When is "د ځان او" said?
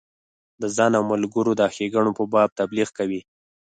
0.61-1.03